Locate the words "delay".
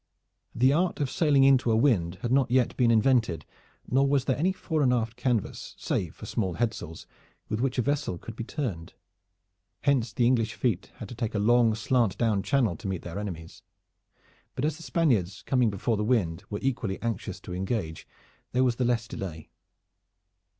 19.07-19.51